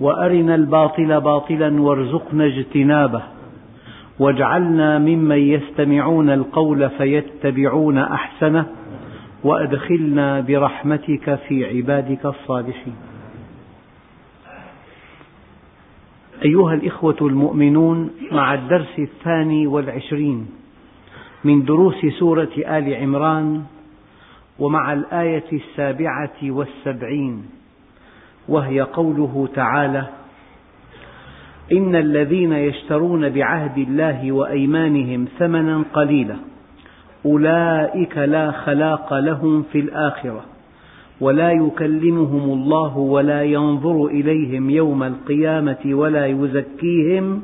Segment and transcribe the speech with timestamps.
[0.00, 3.22] وأرنا الباطل باطلا وارزقنا اجتنابه.
[4.18, 8.66] واجعلنا ممن يستمعون القول فيتبعون أحسنه
[9.44, 12.94] وأدخلنا برحمتك في عبادك الصالحين.
[16.44, 20.46] أيها الإخوة المؤمنون مع الدرس الثاني والعشرين
[21.44, 23.62] من دروس سورة آل عمران
[24.58, 27.44] ومع الآية السابعة والسبعين
[28.48, 30.06] وهي قوله تعالى
[31.72, 36.36] إن الذين يشترون بعهد الله وأيمانهم ثمنا قليلا
[37.26, 40.44] أولئك لا خلاق لهم في الآخرة
[41.20, 47.42] ولا يكلمهم الله ولا ينظر إليهم يوم القيامة ولا يزكيهم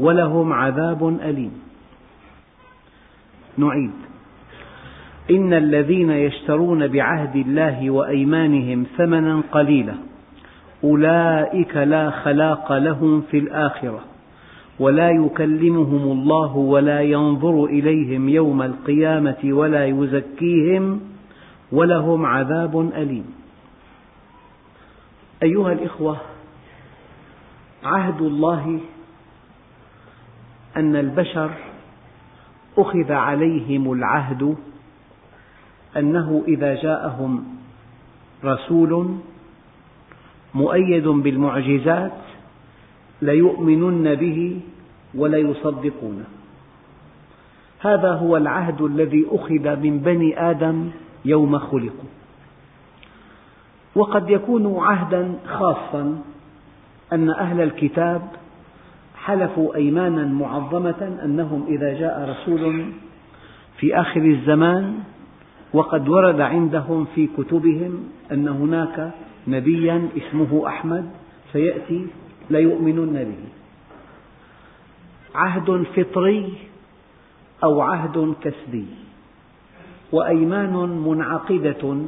[0.00, 1.52] ولهم عذاب أليم.
[3.58, 3.90] نعيد.
[5.30, 9.94] إن الذين يشترون بعهد الله وأيمانهم ثمنا قليلا
[10.84, 14.00] أولئك لا خلاق لهم في الآخرة
[14.78, 21.00] ولا يكلمهم الله ولا ينظر إليهم يوم القيامة ولا يزكيهم
[21.72, 23.34] ولهم عذاب أليم.
[25.42, 26.16] أيها الإخوة
[27.84, 28.80] عهد الله
[30.76, 31.50] أن البشر
[32.78, 34.56] أخذ عليهم العهد
[35.96, 37.44] أنه إذا جاءهم
[38.44, 39.18] رسول
[40.54, 42.12] مؤيد بالمعجزات
[43.22, 44.60] ليؤمنن به
[45.14, 46.24] وليصدقونه.
[47.80, 50.90] هذا هو العهد الذي أخذ من بني آدم
[51.24, 52.10] يوم خلقوا.
[53.94, 56.22] وقد يكون عهدا خاصا
[57.12, 58.22] أن أهل الكتاب
[59.16, 62.84] حلفوا أيمانا معظمة أنهم إذا جاء رسول
[63.78, 64.98] في آخر الزمان
[65.72, 69.10] وقد ورد عندهم في كتبهم أن هناك
[69.48, 71.10] نبيا اسمه أحمد
[71.52, 72.06] سيأتي
[72.50, 73.44] ليؤمنن به.
[75.34, 76.58] عهد فطري
[77.64, 78.86] أو عهد كسبي.
[80.12, 81.98] وأيمان منعقدة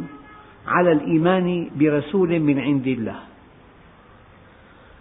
[0.67, 3.19] على الإيمان برسول من عند الله.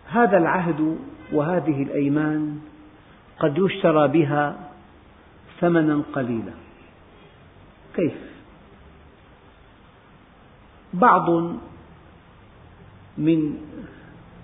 [0.07, 0.97] هذا العهد
[1.31, 2.59] وهذه الأيمان
[3.39, 4.69] قد يشترى بها
[5.59, 6.53] ثمنا قليلا.
[7.95, 8.17] كيف؟
[10.93, 11.29] بعض
[13.17, 13.57] من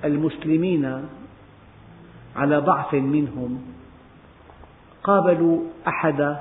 [0.04, 1.06] المسلمين
[2.36, 3.62] على ضعف منهم.
[5.04, 6.38] قابلوا أحد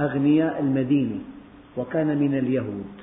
[0.00, 1.18] أغنياء المدينة
[1.76, 2.94] وكان من اليهود.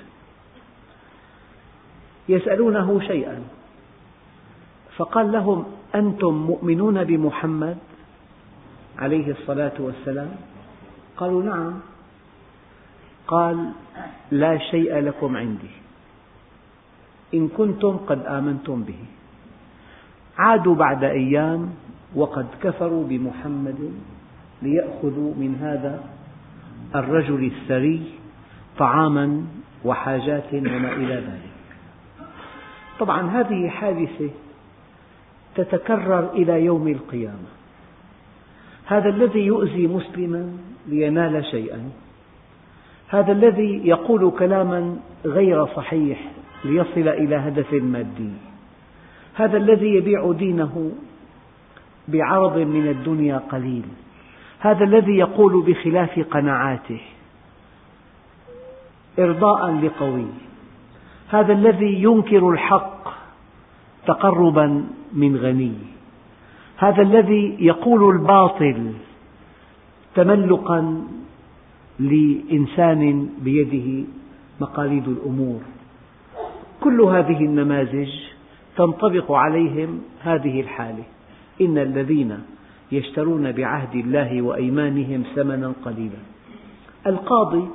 [2.30, 3.44] يسألونه شيئا
[4.98, 7.78] فقال لهم أنتم مؤمنون بمحمد
[8.98, 10.32] عليه الصلاة والسلام؟
[11.18, 11.74] قالوا نعم.
[13.28, 13.72] قال
[14.32, 15.87] لا شيء لكم عندي.
[17.34, 19.00] إن كنتم قد آمنتم به.
[20.38, 21.70] عادوا بعد أيام
[22.16, 23.92] وقد كفروا بمحمد
[24.62, 26.04] ليأخذوا من هذا
[26.96, 28.02] الرجل الثري
[28.78, 29.46] طعاما
[29.86, 31.52] وحاجات وما إلى ذلك.
[33.00, 34.30] طبعا هذه حادثة
[35.56, 37.50] تتكرر إلى يوم القيامة.
[38.86, 41.90] هذا الذي يؤذي مسلما لينال شيئا.
[43.08, 46.32] هذا الذي يقول كلاما غير صحيح.
[46.66, 48.32] ليصل إلى هدف مادي.
[49.36, 50.92] هذا الذي يبيع دينه
[52.08, 53.84] بعرض من الدنيا قليل.
[54.60, 57.02] هذا الذي يقول بخلاف قناعاته.
[59.20, 60.28] إرضاء لقوي.
[61.30, 63.10] هذا الذي ينكر الحق
[64.08, 65.74] تقربا من غني.
[66.78, 68.94] هذا الذي يقول الباطل
[70.16, 71.04] تملقا
[72.00, 74.08] لإنسان بيده
[74.62, 75.62] مقاليد الأمور.
[76.82, 78.10] كل هذه النماذج
[78.78, 81.04] تنطبق عليهم هذه الحالة.
[81.62, 82.40] إن الذين
[82.92, 86.20] يشترون بعهد الله وأيمانهم ثمنا قليلا.
[87.08, 87.68] القاضي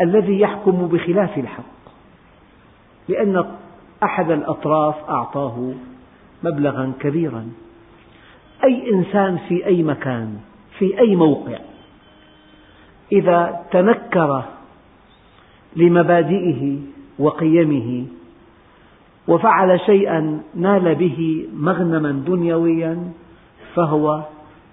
[0.00, 1.78] الذي يحكم بخلاف الحق
[3.08, 3.44] لأن
[4.02, 5.72] أحد الأطراف أعطاه
[6.42, 7.48] مبلغا كبيرا.
[8.64, 10.38] أي إنسان في أي مكان
[10.78, 11.58] في أي موقع
[13.12, 14.44] إذا تنكر
[15.76, 16.78] لمبادئه
[17.18, 18.06] وقيمه
[19.28, 23.12] وفعل شيئا نال به مغنما دنيويا
[23.74, 24.22] فهو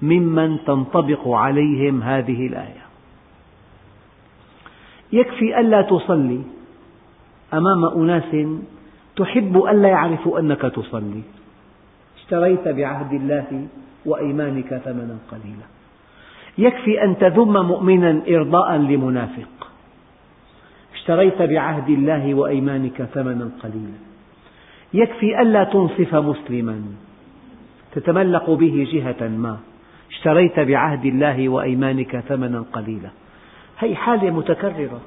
[0.02, 2.86] ممن تنطبق عليهم هذه الآية.
[5.14, 6.42] يكفي ألا تصلي
[7.54, 8.36] أمام أناس
[9.16, 11.22] تحب ألا يعرفوا أنك تصلي.
[12.18, 13.68] اشتريت بعهد الله
[14.06, 15.68] وأيمانك ثمنا قليلا.
[16.58, 19.55] يكفي أن تذم مؤمنا إرضاء لمنافق.
[21.06, 24.00] اشتريت بعهد الله وأيمانك ثمنا قليلا.
[24.94, 26.82] يكفي ألا تنصف مسلما.
[27.92, 29.58] تتملق به جهة ما.
[30.12, 33.10] اشتريت بعهد الله وأيمانك ثمنا قليلا.
[33.78, 35.02] هذه حالة متكررة.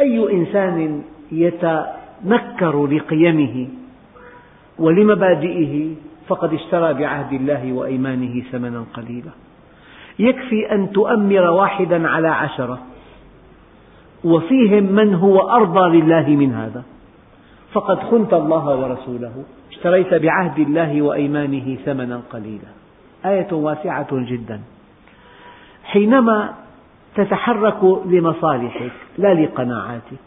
[0.00, 1.02] أي إنسان
[1.32, 3.68] يتنكر لقيمه
[4.78, 5.94] ولمبادئه
[6.28, 9.30] فقد اشترى بعهد الله وأيمانه ثمنا قليلا.
[10.18, 12.78] يكفي أن تؤمر واحدا على عشرة.
[14.26, 16.82] وفيهم من هو أرضى لله من هذا.
[17.72, 22.70] فقد خنت الله ورسوله اشتريت بعهد الله وأيمانه ثمنا قليلا.
[23.26, 24.60] آية واسعة جدا.
[25.84, 26.54] حينما
[27.14, 30.26] تتحرك لمصالحك لا لقناعاتك.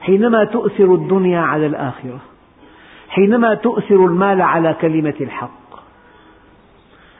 [0.00, 2.20] حينما تؤثر الدنيا على الآخرة.
[3.08, 5.60] حينما تؤثر المال على كلمة الحق.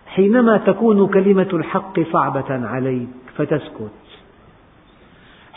[0.07, 4.00] حينما تكون كلمة الحق صعبة عليك فتسكت.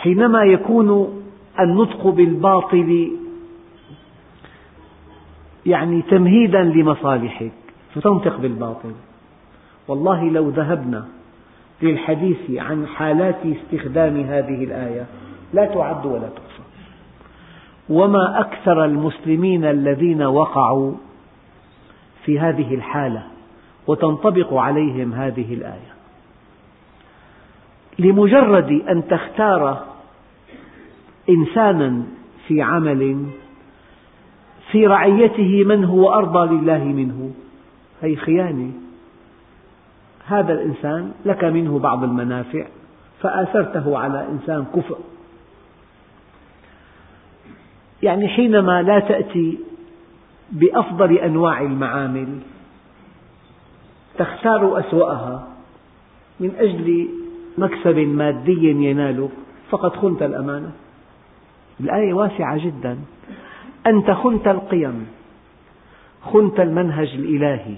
[0.04, 1.22] حينما يكون
[1.60, 3.12] النطق بالباطل
[5.66, 7.52] يعني تمهيدا لمصالحك
[7.96, 8.92] فتنطق بالباطل.
[9.88, 11.06] والله لو ذهبنا
[11.82, 15.06] للحديث عن حالات استخدام هذه الآية
[15.54, 16.64] لا تعد ولا تحصى.
[17.90, 20.94] وما أكثر المسلمين الذين وقعوا
[22.26, 23.24] في هذه الحالة
[23.88, 25.94] وتنطبق عليهم هذه الآية.
[28.00, 29.93] لمجرد أن تختار
[31.30, 32.04] إنسانا
[32.48, 33.25] في عمل
[34.72, 37.31] في رعيته من هو أرضى لله منه.
[38.02, 38.72] هي خيانة.
[40.25, 42.66] هذا الإنسان لك منه بعض المنافع
[43.22, 44.98] فآثرته على إنسان كفء.
[48.04, 49.60] يعني حينما لا تأتي
[50.52, 52.40] بأفضل أنواع المعامل
[54.18, 55.48] تختار أسوأها
[56.40, 57.08] من أجل
[57.58, 59.31] مكسب مادي ينالك
[59.69, 60.72] فقد خنت الأمانة.
[61.80, 62.98] الآية واسعة جدا.
[63.88, 65.08] أنت خنت القيم
[66.24, 67.75] خنت المنهج الإلهي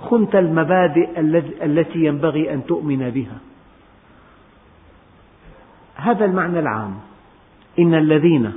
[0.00, 1.20] خنت المبادئ
[1.64, 3.38] التي ينبغي أن تؤمن بها.
[5.94, 6.94] هذا المعنى العام.
[7.78, 8.52] إن الذين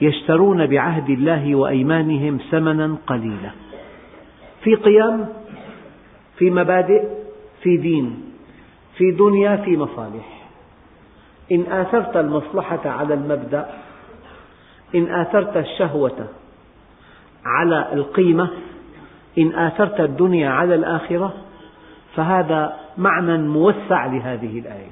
[0.00, 3.50] يشترون بعهد الله وأيمانهم ثمنا قليلا.
[4.62, 5.26] في قيم
[6.38, 7.04] في مبادئ
[7.62, 8.22] في دين
[8.96, 10.35] في دنيا في مصالح.
[11.52, 13.66] إن آثرت المصلحة على المبدأ
[14.94, 16.28] إن آثرت الشهوة
[17.44, 18.50] على القيمة
[19.38, 21.34] إن آثرت الدنيا على الآخرة
[22.16, 24.90] فهذا معنى موسع لهذه الآية.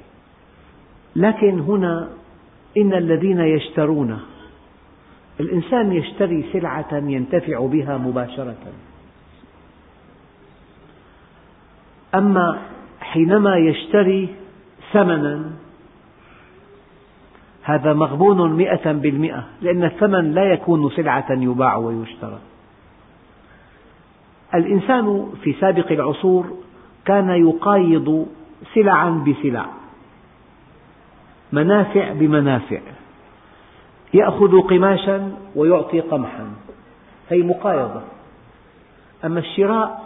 [1.15, 2.09] لكن هنا
[2.77, 4.19] إن الذين يشترون
[5.39, 8.55] الإنسان يشتري سلعة ينتفع بها مباشرة.
[12.15, 12.59] أما
[12.99, 14.29] حينما يشتري
[14.93, 15.51] ثمنا
[17.65, 22.39] هذا مغبون مئة بالمئة لأن الثمن لا يكون سلعة يباع ويشترى.
[24.55, 26.45] الإنسان في سابق العصور
[27.05, 28.27] كان يقايض
[28.73, 29.65] سلعا بسلع
[31.51, 32.79] منافع بمنافع.
[34.13, 36.47] يأخذ قماشا ويعطي قمحا
[37.29, 38.01] هي مقايضة.
[39.25, 40.05] أما الشراء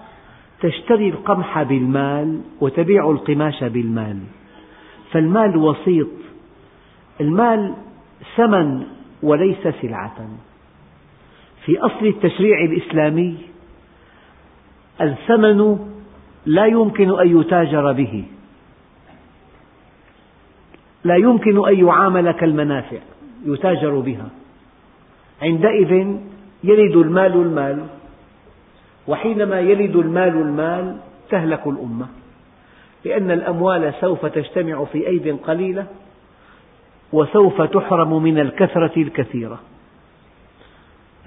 [0.62, 4.19] تشتري القمح بالمال وتبيع القماش بالمال
[5.12, 6.07] فالمال وسيط
[7.21, 7.73] المال
[8.35, 8.83] ثمن
[9.23, 10.27] وليس سلعة.
[11.65, 13.38] في أصل التشريع الإسلامي
[15.01, 15.79] الثمن
[16.45, 18.23] لا يمكن أن يتاجر به.
[21.03, 22.97] لا يمكن أن يعامل كالمنافع
[23.45, 24.29] يتاجر بها.
[25.41, 26.17] عندئذ
[26.63, 27.85] يلد المال المال
[29.07, 30.97] وحينما يلد المال المال
[31.29, 32.07] تهلك الأمة
[33.05, 35.88] لأن الأموال سوف تجتمع في أيد قليلة
[37.13, 39.59] وسوف تحرم من الكثرة الكثيرة.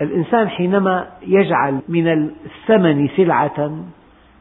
[0.01, 3.85] الإنسان حينما يجعل من الثمن سلعة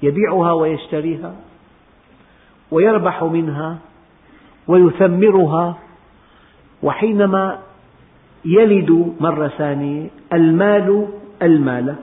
[0.03, 1.35] يبيعها ويشتريها
[2.71, 3.77] ويربح منها
[4.67, 5.77] ويثمرها
[6.83, 7.59] وحينما
[8.45, 11.07] يلد مرة ثانية المال
[11.41, 11.95] المال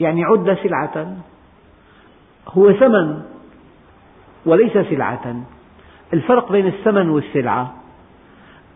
[0.00, 1.16] يعني عد سلعة
[2.48, 3.22] هو ثمن
[4.46, 5.42] وليس سلعة.
[6.12, 7.81] الفرق بين الثمن والسلعة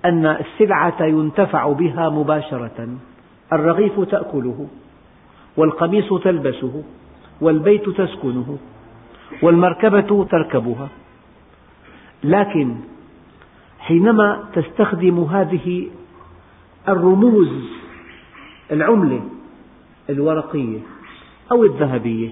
[0.07, 2.89] أن السلعة ينتفع بها مباشرة.
[3.53, 4.67] الرغيف تأكله
[5.57, 6.83] والقميص تلبسه
[7.41, 8.59] والبيت تسكنه
[9.43, 10.89] والمركبة تركبها.
[12.25, 12.75] لكن
[13.79, 15.89] حينما تستخدم هذه
[16.89, 17.49] الرموز
[18.73, 19.21] العملة
[20.11, 20.79] الورقية
[21.53, 22.31] أو الذهبية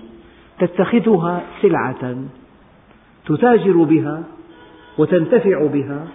[0.58, 2.16] تتخذها سلعة
[3.26, 4.22] تتاجر بها
[4.98, 6.08] وتنتفع بها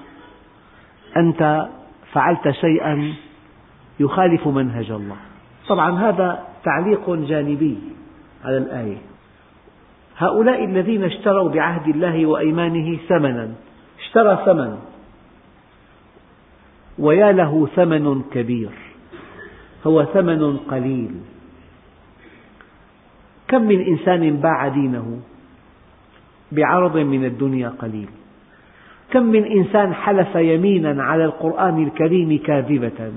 [1.18, 1.68] أنت
[2.12, 3.14] فعلت شيئا
[4.00, 5.18] يخالف منهج الله.
[5.68, 7.78] طبعا هذا تعليق جانبي
[8.46, 8.98] على الآية.
[10.18, 13.52] هؤلاء الذين اشتروا بعهد الله وأيمانه ثمنا
[14.00, 14.80] اشترى ثمن
[17.00, 18.70] ويا له ثمن كبير
[19.88, 21.12] هو ثمن قليل.
[23.48, 25.20] كم من إنسان باع دينه
[26.52, 28.10] بعرض من الدنيا قليل؟
[29.12, 33.12] كم من إنسان حلف يمينا على القرآن الكريم كاذبة؟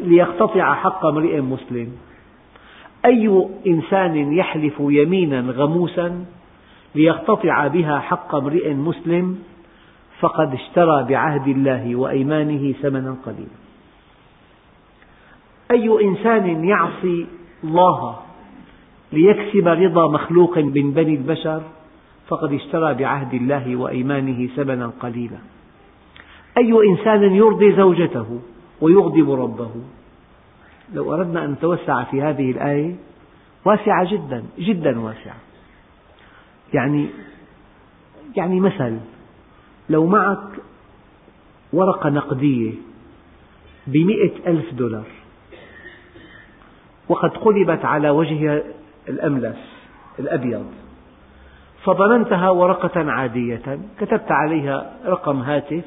[0.00, 1.88] ليقتطع حق امرئ مسلم.
[3.04, 6.24] أي إنسان يحلف يمينا غموسا
[6.94, 9.38] ليقتطع بها حق امرئ مسلم
[10.20, 13.62] فقد اشترى بعهد الله وأيمانه ثمنا قليلا.
[15.70, 17.26] أي إنسان يعصي
[17.64, 18.16] الله
[19.12, 21.62] ليكسب رضا مخلوق من بني البشر
[22.32, 25.38] فقد اشترى بعهد الله وأيمانه ثمنا قليلا.
[26.58, 28.40] أي إنسان يرضي زوجته
[28.80, 29.70] ويغضب ربه؟
[30.94, 32.94] لو أردنا أن نتوسع في هذه الآية
[33.64, 35.36] واسعة جدا جدا واسعة.
[36.74, 37.06] يعني
[38.36, 38.98] يعني مثل
[39.88, 40.48] لو معك
[41.72, 42.72] ورقة نقدية
[43.86, 45.06] بمئة ألف دولار
[47.08, 48.62] وقد قلبت على وجهها
[49.08, 49.58] الأملس
[50.18, 50.81] الأبيض
[51.84, 55.84] فظننتها ورقة عادية كتبت عليها رقم هاتف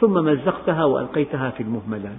[0.00, 2.16] ثم مزقتها وألقيتها في المهملات.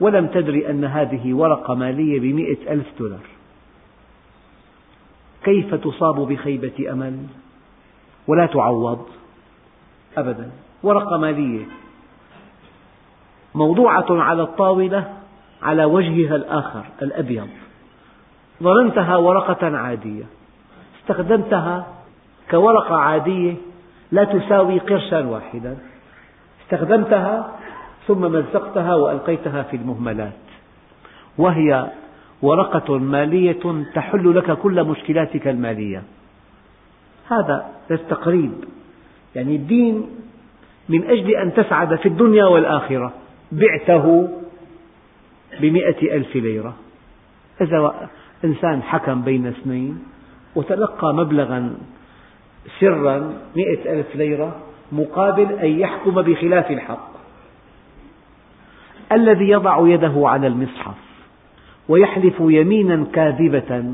[0.00, 3.26] ولم تدري أن هذه ورقة مالية بمئة ألف دولار.
[5.44, 7.18] كيف تصاب بخيبة أمل؟
[8.26, 9.06] ولا تعوض.
[10.16, 10.50] أبدا.
[10.82, 11.64] ورقة مالية.
[13.54, 15.12] موضوعة على الطاولة
[15.62, 17.48] على وجهها الآخر الأبيض.
[18.62, 20.24] ظننتها ورقة عادية.
[21.00, 21.97] استخدمتها
[22.50, 23.54] كورقة عادية
[24.12, 25.76] لا تساوي قرشا واحدا.
[26.64, 27.58] استخدمتها
[28.06, 30.32] ثم مزقتها وألقيتها في المهملات.
[31.38, 31.90] وهي
[32.42, 36.02] ورقة مالية تحل لك كل مشكلاتك المالية.
[37.28, 38.52] هذا للتقريب
[39.34, 40.06] يعني الدين
[40.88, 43.12] من أجل أن تسعد في الدنيا والآخرة.
[43.52, 44.28] بعته
[45.60, 46.74] بمئة ألف ليرة.
[47.60, 48.08] إذا
[48.44, 50.04] إنسان حكم بين اثنين
[50.54, 51.76] وتلقى مبلغا
[52.80, 54.56] سرا مئة ألف ليرة
[54.92, 57.08] مقابل أن يحكم بخلاف الحق.
[59.12, 60.94] الذي يضع يده على المصحف
[61.88, 63.84] ويحلف يمينا كاذبة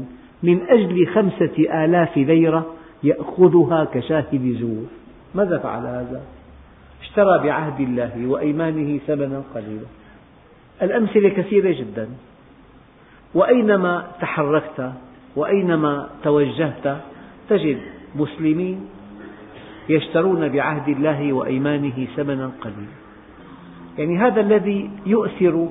[0.42, 4.86] من أجل خمسة آلاف ليرة يأخذها كشاهد زور.
[5.34, 6.22] ماذا فعل هذا؟
[7.02, 9.86] اشترى بعهد الله وأيمانه ثمنا قليلا.
[10.82, 12.08] الأمثلة كثيرة جدا.
[13.34, 14.92] وأينما تحركت
[15.36, 16.96] وأينما توجهت
[17.48, 17.78] تجد
[18.14, 18.88] مسلمين
[19.88, 22.94] يشترون بعهد الله وأيمانه ثمنا قليلا.
[23.98, 25.68] يعني هذا الذي يؤثر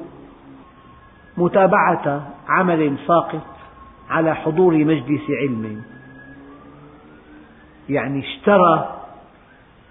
[1.37, 3.45] متابعة عمل ساقط
[4.09, 5.81] على حضور مجلس علم.
[7.89, 8.99] يعني اشترى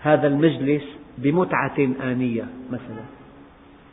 [0.02, 0.82] هذا المجلس
[1.18, 3.04] بمتعة آنية مثلا.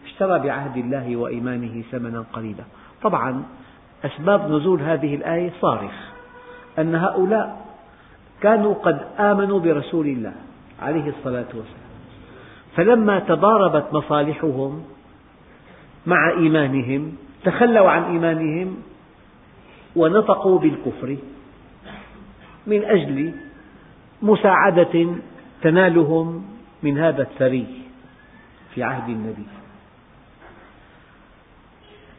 [0.06, 2.64] اشترى بعهد الله وإيمانه ثمنا قليلا.
[3.02, 3.44] طبعا
[4.06, 5.92] أسباب نزول هذه الآية صارخ.
[6.80, 7.69] أن هؤلاء
[8.42, 10.34] كانوا قد آمنوا برسول الله
[10.82, 11.90] عليه الصلاة والسلام.
[12.76, 14.84] فلما تضاربت مصالحهم
[16.06, 18.78] مع إيمانهم تخلوا عن إيمانهم
[19.96, 21.18] ونطقوا بالكفر
[22.68, 23.34] من أجل
[24.22, 25.16] مساعدة
[25.62, 26.46] تنالهم
[26.84, 27.68] من هذا الثري
[28.76, 29.48] في عهد النبي.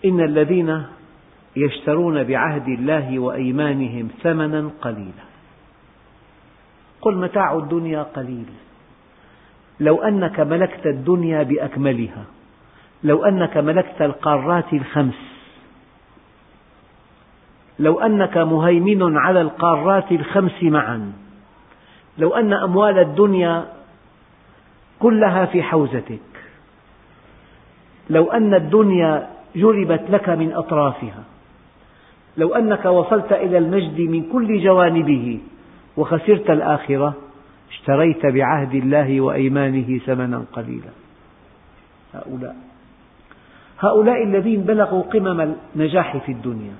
[0.04, 0.84] إن الذين
[1.56, 5.29] يشترون بعهد الله وأيمانهم ثمنا قليلا.
[7.02, 8.46] قل متاع الدنيا قليل.
[9.80, 12.24] لو أنك ملكت الدنيا بأكملها
[13.04, 15.30] لو أنك ملكت القارات الخمس
[17.78, 21.12] لو أنك مهيمن على القارات الخمس معا
[22.18, 23.66] لو أن أموال الدنيا
[24.98, 26.20] كلها في حوزتك
[28.10, 31.24] لو أن الدنيا جلبت لك من أطرافها
[32.36, 35.40] لو أنك وصلت إلى المجد من كل جوانبه
[35.96, 37.14] وخسرت الآخرة
[37.70, 40.90] اشتريت بعهد الله وأيمانه ثمنا قليلا.
[42.14, 42.56] هؤلاء.
[43.80, 46.74] هؤلاء الذين بلغوا قمم النجاح في الدنيا.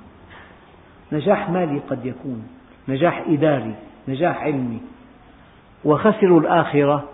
[1.12, 2.48] نجاح مالي قد يكون
[2.88, 3.74] نجاح إداري
[4.08, 4.80] نجاح علمي.
[5.84, 7.08] وخسروا الآخرة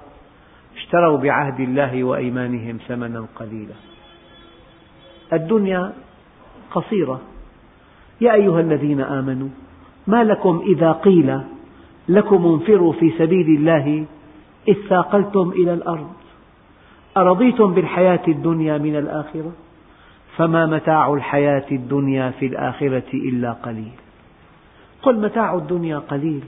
[0.77, 3.75] اشتروا بعهد الله وأيمانهم ثمنا قليلا.
[5.33, 5.93] الدنيا
[6.71, 7.21] قصيرة.
[8.21, 9.49] يا أيها الذين آمنوا
[10.07, 11.41] ما لكم إذا قيل
[12.09, 14.05] لكم انفروا في سبيل الله
[14.69, 16.13] إذ ثاقلتم إلى الأرض.
[17.17, 19.53] أرضيتم بالحياة الدنيا من الآخرة؟
[20.37, 23.93] فما متاع الحياة الدنيا في الآخرة إلا قليل.
[25.03, 26.45] قل متاع الدنيا قليل.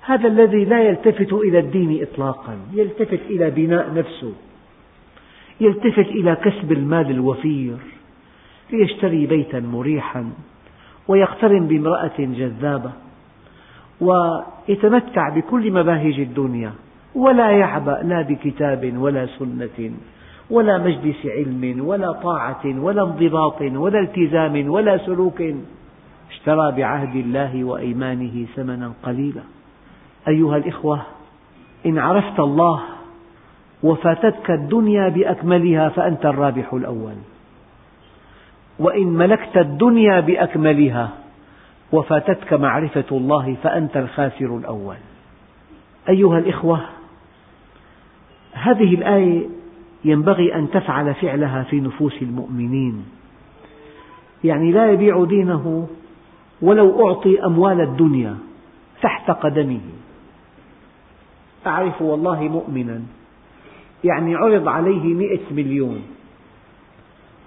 [0.00, 4.32] هذا الذي لا يلتفت إلى الدين إطلاقا يلتفت إلى بناء نفسه
[5.60, 7.76] يلتفت إلى كسب المال الوفير
[8.72, 10.30] ليشتري بيتا مريحا
[11.08, 12.92] ويقترن بامرأة جذابة.
[14.04, 16.72] ويتمتع بكل مباهج الدنيا
[17.14, 19.90] ولا يعبأ لا بكتاب ولا سنة
[20.50, 25.42] ولا مجلس علم ولا طاعة ولا انضباط ولا التزام ولا سلوك.
[26.30, 29.42] اشترى بعهد الله وأيمانه ثمنا قليلا.
[30.28, 31.00] أيها الإخوة
[31.86, 32.80] إن عرفت الله
[33.82, 37.16] وفاتتك الدنيا بأكملها فأنت الرابح الأول.
[38.78, 41.23] وإن ملكت الدنيا بأكملها
[41.94, 44.96] وفاتتك معرفة الله فأنت الخاسر الأول.
[46.08, 46.80] أيها الإخوة
[48.52, 49.46] هذه الآية
[50.04, 53.04] ينبغي أن تفعل فعلها في نفوس المؤمنين.
[54.44, 55.88] يعني لا يبيع دينه
[56.62, 58.36] ولو أعطي أموال الدنيا
[59.02, 59.80] تحت قدمه.
[61.66, 63.02] أعرف والله مؤمنا
[64.04, 66.02] يعني عرض عليه مئة مليون.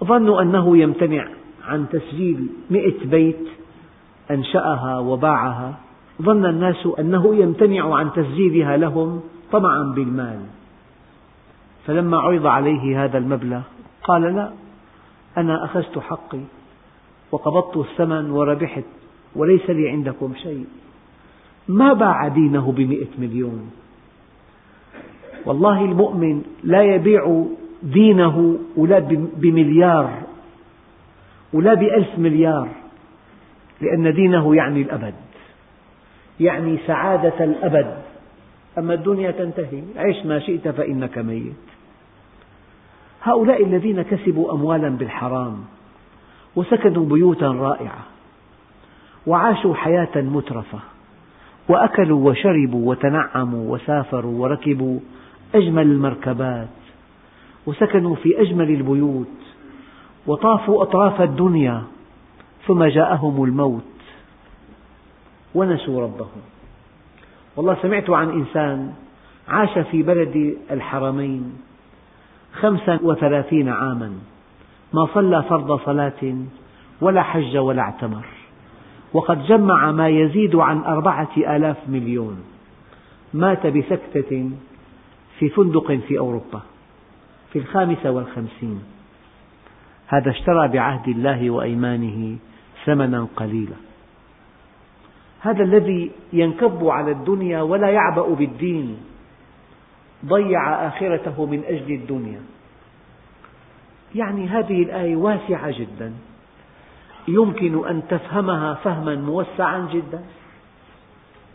[0.04, 1.28] ظنوا أنه يمتنع
[1.64, 3.48] عن تسجيل مئة بيت
[4.30, 5.74] أنشأها وباعها
[6.22, 9.20] ظن الناس أنه يمتنع عن تسجيلها لهم
[9.52, 10.40] طمعا بالمال.
[11.86, 13.60] فلما عرض عليه هذا المبلغ
[14.02, 14.50] قال لا
[15.36, 16.40] أنا أخذت حقي
[17.32, 18.84] وقبضت الثمن وربحت
[19.36, 20.66] وليس لي عندكم شيء.
[21.68, 23.70] ما باع دينه بمئة مليون.
[25.46, 27.44] والله المؤمن لا يبيع
[27.82, 28.98] دينه ولا
[29.36, 30.22] بمليار
[31.52, 32.68] ولا بألف مليار.
[33.80, 35.14] لأن دينه يعني الأبد
[36.40, 37.94] يعني سعادة الأبد.
[38.78, 41.52] أما الدنيا تنتهي عش ما شئت فإنك ميت.
[43.22, 45.64] هؤلاء الذين كسبوا أموالا بالحرام
[46.56, 48.04] وسكنوا بيوتا رائعة
[49.26, 50.78] وعاشوا حياة مترفة
[51.68, 55.00] وأكلوا وشربوا وتنعموا وسافروا وركبوا
[55.54, 56.68] أجمل المركبات
[57.66, 59.26] وسكنوا في أجمل البيوت
[60.26, 61.82] وطافوا أطراف الدنيا
[62.68, 63.82] ثم جاءهم الموت
[65.54, 66.42] ونسوا ربهم.
[67.56, 68.92] والله سمعت عن إنسان
[69.48, 71.56] عاش في بلد الحرمين
[72.52, 74.12] خمسا وثلاثين عاما
[74.92, 76.34] ما صلى فرض صلاة
[77.00, 78.26] ولا حج ولا اعتمر
[79.12, 82.44] وقد جمع ما يزيد عن أربعة آلاف مليون
[83.34, 84.50] مات بسكتة
[85.38, 86.60] في فندق في أوروبا
[87.52, 88.82] في الخامسة والخمسين.
[90.06, 92.36] هذا اشترى بعهد الله وأيمانه
[92.88, 93.76] ثمنا قليلا.
[95.40, 98.96] هذا الذي ينكب على الدنيا ولا يعبأ بالدين
[100.24, 102.40] ضيع آخرته من أجل الدنيا.
[104.14, 106.12] يعني هذه الآية واسعة جدا.
[107.28, 110.20] يمكن أن تفهمها فهما موسعا جدا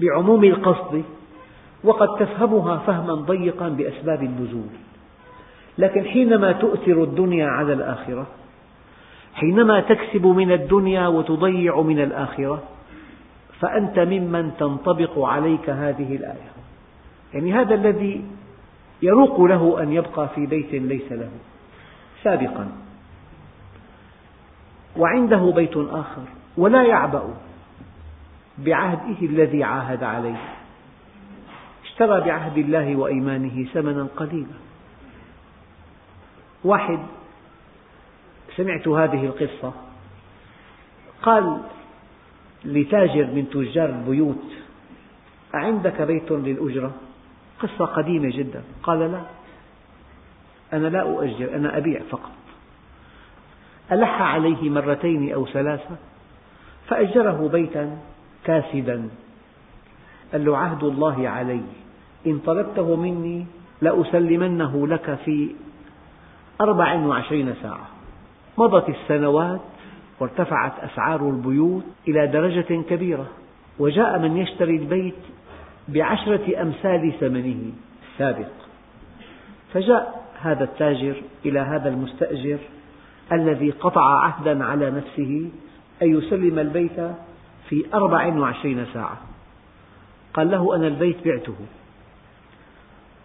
[0.02, 1.04] بعموم القصد
[1.84, 4.74] وقد تفهمها فهما ضيقا بأسباب النزول.
[5.78, 8.28] لكن حينما تؤثر الدنيا على الآخرة
[9.34, 12.64] حينما تكسب من الدنيا وتضيع من الآخرة
[13.60, 16.52] فأنت ممن تنطبق عليك هذه الآية.
[17.34, 18.26] يعني هذا الذي
[19.02, 21.30] يروق له أن يبقى في بيت ليس له.
[22.24, 22.72] سابقا.
[24.98, 26.24] وعنده بيت آخر
[26.58, 27.34] ولا يعبأ
[28.58, 30.42] بعهده الذي عاهد عليه.
[31.84, 34.58] اشترى بعهد الله وأيمانه ثمنا قليلا.
[36.64, 37.00] واحد
[38.56, 39.74] سمعت هذه القصة.
[41.22, 41.62] قال
[42.66, 44.46] لتاجر من تجار البيوت
[45.56, 46.92] أعندك بيت للأجرة؟
[47.60, 48.64] قصة قديمة جدا.
[48.84, 49.22] قال لا
[50.74, 52.32] أنا لا أؤجر أنا أبيع فقط.
[53.92, 55.96] ألح عليه مرتين أو ثلاثة
[56.88, 57.98] فأجره بيتا
[58.44, 59.10] كاسدا.
[60.32, 61.62] قال له عهد الله علي
[62.28, 63.46] إن طلبته مني
[63.82, 65.56] لأسلمنه لك في
[66.62, 67.93] أربع وعشرين ساعة.
[68.58, 69.62] مضت السنوات
[70.20, 73.28] وارتفعت أسعار البيوت إلى درجة كبيرة
[73.80, 75.16] وجاء من يشتري البيت
[75.88, 77.72] بعشرة أمثال ثمنه
[78.12, 78.52] السابق.
[79.74, 82.58] فجاء هذا التاجر إلى هذا المستأجر
[83.32, 85.50] الذي قطع عهدا على نفسه
[86.02, 87.00] أن يسلم البيت
[87.70, 89.18] في أربع وعشرين ساعة.
[90.34, 91.56] قال له أنا البيت بعته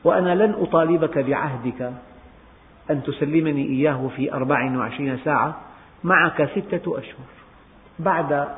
[0.05, 1.93] وأنا لن أطالبك بعهدك
[2.91, 5.61] أن تسلمني إياه في أربع وعشرين ساعة
[6.05, 7.27] معك ستة أشهر.
[7.99, 8.49] بعد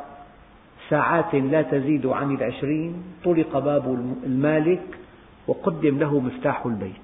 [0.88, 4.98] ساعات لا تزيد عن العشرين طرق باب المالك
[5.46, 6.94] وقدم له مفتاح البيت.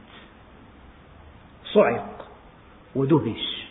[1.73, 2.29] صعق
[2.95, 3.67] ودهش.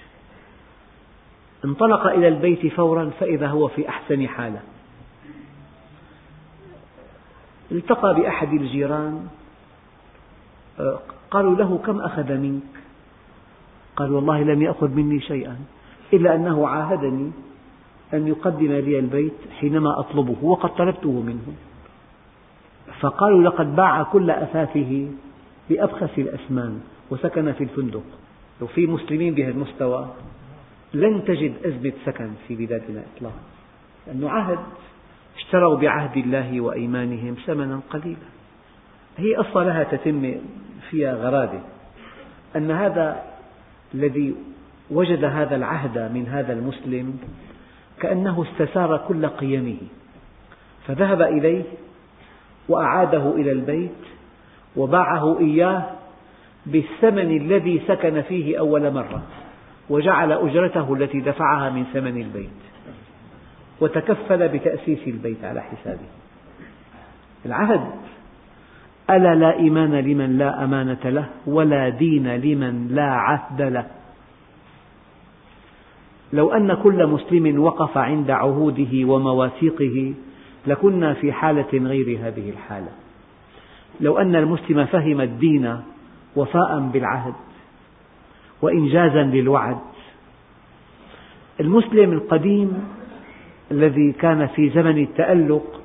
[1.66, 4.62] انطلق إلى البيت فورا فإذا هو في أحسن حالة.
[7.72, 9.28] التقى بأحد الجيران
[11.32, 12.85] قالوا له كم أخذ منك؟
[13.96, 15.58] قال والله لم يأخذ مني شيئا
[16.14, 17.32] إلا أنه عاهدني
[18.14, 21.54] أن يقدم لي البيت حينما أطلبه وقد طلبته منه.
[23.00, 25.08] فقالوا لقد باع كل أثاثه
[25.70, 26.80] بأبخس الأثمان
[27.12, 28.04] وسكن في الفندق.
[28.62, 30.08] لو في مسلمين بهذا المستوى
[30.94, 33.44] لن تجد أزمة سكن في بلادنا إطلاقا.
[34.08, 34.60] لأنه عهد
[35.38, 38.28] اشتروا بعهد الله وأيمانهم ثمنا قليلا.
[39.18, 40.36] هي قصة لها تتمة
[40.90, 41.60] فيها غرابة
[42.56, 43.35] أن هذا
[43.96, 44.36] الذي
[44.92, 47.18] وجد هذا العهد من هذا المسلم
[48.02, 49.78] كأنه استثار كل قيمه
[50.88, 51.64] فذهب إليه
[52.70, 53.92] وأعاده إلى البيت
[54.76, 55.84] وباعه إياه
[56.66, 59.24] بالثمن الذي سكن فيه أول مرة
[59.90, 62.50] وجعل أجرته التي دفعها من ثمن البيت
[63.82, 66.08] وتكفل بتأسيس البيت على حسابه.
[67.46, 67.90] العهد
[69.10, 73.86] ألا لا إيمان لمن لا أمانة له ولا دين لمن لا عهد له.
[76.34, 80.14] لو أن كل مسلم وقف عند عهوده ومواثيقه
[80.68, 82.92] لكنا في حالة غير هذه الحالة.
[84.02, 85.78] لو أن المسلم فهم الدين
[86.36, 87.34] وفاء بالعهد
[88.62, 89.78] وإنجازا للوعد.
[91.60, 92.84] المسلم القديم
[93.72, 95.82] الذي كان في زمن التألق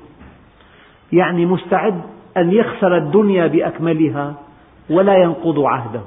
[1.13, 2.01] يعني مستعد
[2.37, 4.33] أن يخسر الدنيا بأكملها
[4.89, 6.03] ولا ينقض عهده.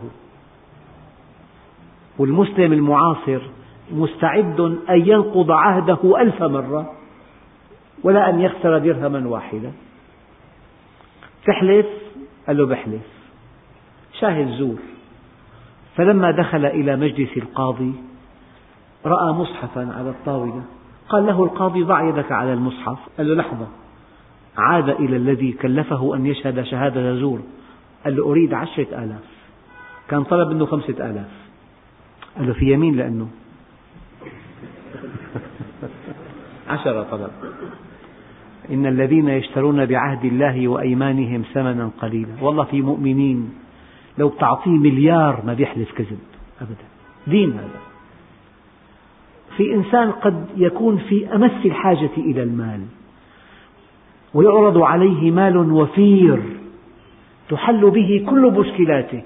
[2.19, 3.41] والمسلم المعاصر
[3.93, 6.93] مستعد أن ينقض عهده ألف مرة
[8.03, 9.73] ولا أن يخسر درهما واحدا.
[11.47, 11.87] تحلف
[12.47, 13.03] قال له بحلف.
[14.21, 14.79] شاهد زور.
[15.97, 17.93] فلما دخل إلى مجلس القاضي
[19.07, 20.63] رأى مصحفا على الطاولة.
[21.09, 22.99] قال له القاضي ضع يدك على المصحف.
[23.19, 23.67] قال له لحظة.
[24.59, 27.41] عاد إلى الذي كلفه أن يشهد شهادة زور
[28.05, 29.25] قال له أريد عشرة آلاف.
[30.09, 31.31] كان طلب منه خمسة آلاف.
[32.37, 33.29] قال له في يمين لأنه.
[36.69, 37.31] عشرة طلب.
[38.71, 42.35] إن الذين يشترون بعهد الله وأيمانهم ثمنا قليلا.
[42.41, 43.55] والله في مؤمنين
[44.19, 46.19] لو بتعطيه مليار ما بيحلف كذب
[46.61, 46.85] أبدا.
[47.27, 47.81] دين هذا.
[49.57, 52.81] في إنسان قد يكون في أمس الحاجة إلى المال.
[54.35, 56.43] ويعرض عليه مال وفير
[57.49, 59.23] تحل به كل مشكلاته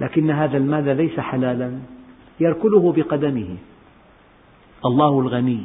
[0.00, 1.78] لكن هذا المال ليس حلالا
[2.40, 3.56] يركله بقدمه.
[4.84, 5.60] الله الغني.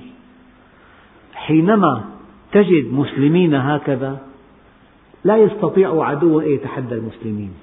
[1.33, 2.03] حينما
[2.51, 4.17] تجد مسلمين هكذا
[5.23, 7.53] لا يستطيع عدو أن يتحدى المسلمين.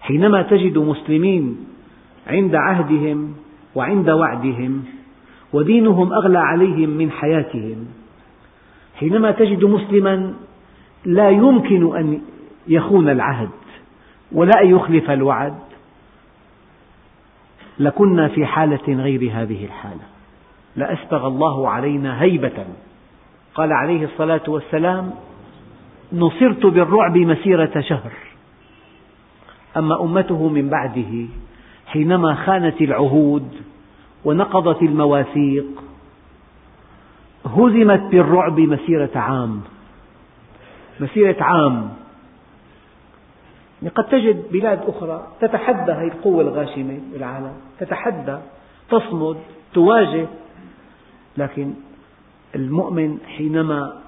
[0.00, 1.56] حينما تجد مسلمين
[2.26, 3.34] عند عهدهم
[3.74, 4.84] وعند وعدهم
[5.52, 7.86] ودينهم أغلى عليهم من حياتهم
[9.02, 10.34] حينما تجد مسلما
[11.04, 12.20] لا يمكن أن
[12.68, 13.48] يخون العهد
[14.32, 15.54] ولا أن يخلف الوعد
[17.78, 20.04] لكنا في حالة غير هذه الحالة.
[20.76, 22.66] لأسبغ الله علينا هيبة.
[23.54, 25.10] قال عليه الصلاة والسلام
[26.12, 28.12] نصرت بالرعب مسيرة شهر
[29.76, 31.26] أما أمته من بعده
[31.86, 33.48] حينما خانت العهود
[34.24, 35.66] ونقضت المواثيق
[37.46, 39.60] هزمت بالرعب مسيرة عام.
[41.00, 41.92] مسيرة عام.
[43.96, 48.38] قد تجد بلاد أخرى تتحدى هذه القوة الغاشمة بالعالم تتحدى
[48.90, 49.36] تصمد
[49.74, 50.26] تواجه.
[51.36, 51.74] لكن
[52.54, 54.02] المؤمن حينما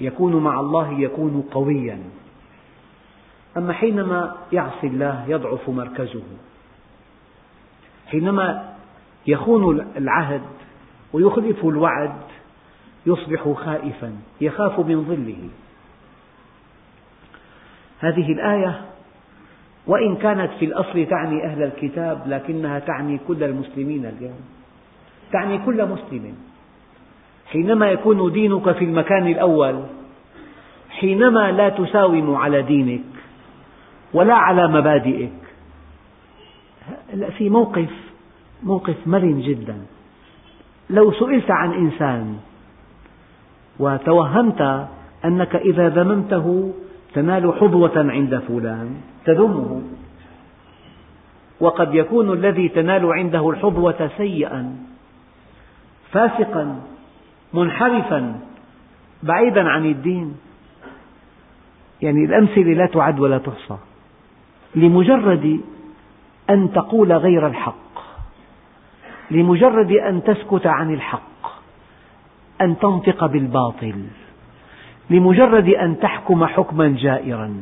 [0.00, 1.98] يكون مع الله يكون قويا.
[3.56, 6.22] أما حينما يعصي الله يضعف مركزه.
[8.06, 8.74] حينما
[9.26, 10.42] يخون العهد
[11.12, 12.12] ويخلف الوعد
[13.08, 15.48] يصبح خائفا يخاف من ظله.
[18.00, 18.80] هذه الآية
[19.86, 24.40] وإن كانت في الأصل تعني أهل الكتاب لكنها تعني كل المسلمين اليوم.
[25.32, 26.34] تعني كل مسلم.
[27.46, 29.82] حينما يكون دينك في المكان الأول
[30.90, 33.04] حينما لا تساوم على دينك
[34.14, 35.32] ولا على مبادئك.
[37.38, 37.90] في موقف
[38.62, 39.76] موقف مرن جدا.
[40.90, 42.38] لو سئلت عن إنسان
[43.78, 44.88] وتوهمت
[45.24, 46.72] أنك إذا ذممته
[47.14, 49.82] تنال حظوة عند فلان تذمه.
[51.60, 54.76] وقد يكون الذي تنال عنده الحظوة سيئا
[56.10, 56.80] فاسقا
[57.54, 58.40] منحرفا
[59.22, 60.36] بعيدا عن الدين.
[62.02, 63.76] يعني الأمثلة لا تعد ولا تحصى.
[64.74, 65.60] لمجرد
[66.50, 67.88] أن تقول غير الحق
[69.30, 71.37] لمجرد أن تسكت عن الحق
[72.60, 73.94] أن تنطق بالباطل
[75.10, 77.56] لمجرد أن تحكم حكما جائرا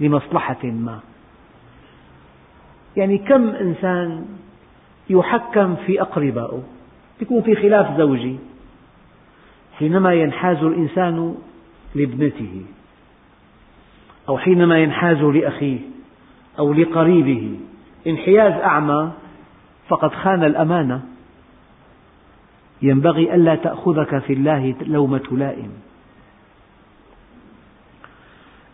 [0.00, 1.00] لمصلحة ما.
[2.96, 4.26] يعني كم إنسان
[5.10, 6.62] يحكم في أقربائه
[7.20, 8.36] يكون في خلاف زوجي
[9.78, 11.34] حينما ينحاز الإنسان
[11.94, 12.62] لابنته
[14.28, 15.78] أو حينما ينحاز لأخيه
[16.58, 17.58] أو لقريبه.
[18.06, 19.12] انحياز أعمى
[19.88, 21.02] فقد خان الأمانة.
[22.82, 25.70] ينبغي ألا تأخذك في الله لومة لائم.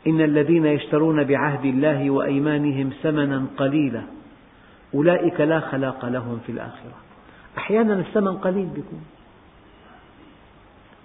[0.07, 4.03] إن الذين يشترون بعهد الله وأيمانهم ثمنا قليلا
[4.95, 6.95] أولئك لا خلاق لهم في الآخرة.
[7.59, 9.05] أحيانا الثمن قليل بيكون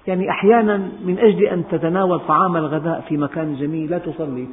[0.08, 4.48] يعني أحيانا من أجل أن تتناول طعام الغداء في مكان جميل لا تصلي.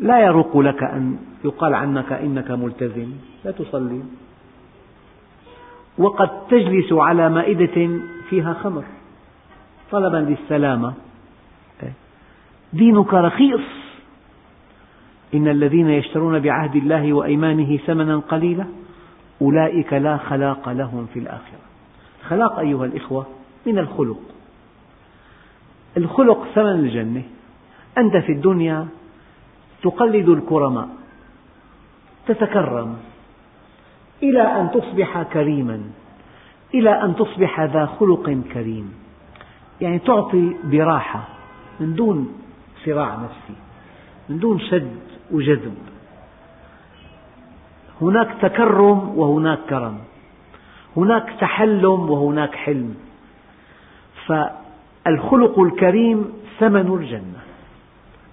[0.00, 3.12] لا يروق لك أن يقال عنك إنك ملتزم.
[3.44, 4.02] لا تصلي.
[5.98, 7.90] وقد تجلس على مائدة
[8.30, 8.84] فيها خمر.
[9.90, 10.92] طلبا للسلامة.
[12.72, 13.60] دينك رخيص.
[15.34, 18.66] إن الذين يشترون بعهد الله وأيمانه ثمنا قليلا
[19.42, 21.60] أولئك لا خلاق لهم في الآخرة.
[22.28, 23.26] خلاق أيها الإخوة
[23.66, 24.20] من الخلق.
[25.96, 27.22] الخلق ثمن الجنة.
[27.98, 28.86] أنت في الدنيا
[29.82, 30.88] تقلد الكرماء
[32.26, 32.96] تتكرم
[34.22, 35.80] إلى أن تصبح كريما
[36.74, 38.94] إلى أن تصبح ذا خلق كريم.
[39.80, 41.28] يعني تعطي براحة
[41.80, 42.32] من دون
[42.84, 43.56] صراع نفسي
[44.28, 44.98] من دون شد
[45.30, 45.74] وجذب.
[48.00, 49.98] هناك تكرم وهناك كرم
[50.96, 52.94] هناك تحلم وهناك حلم.
[54.26, 57.40] فالخلق الكريم ثمن الجنة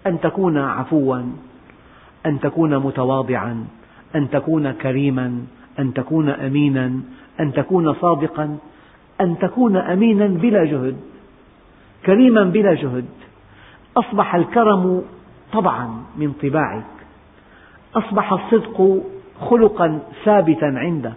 [0.08, 1.22] أن تكون عفوا
[2.26, 3.66] أن تكون متواضعا
[4.16, 5.46] أن تكون كريما.
[5.80, 7.00] أن تكون أمينا
[7.40, 8.58] أن تكون صادقا
[9.22, 10.98] أن تكون أمينا بلا جهد
[12.06, 13.06] كريما بلا جهد.
[13.98, 15.04] أصبح الكرم
[15.54, 16.84] طبعا من طباعك.
[17.96, 19.04] أصبح الصدق
[19.50, 21.14] خلقا ثابتا عندك.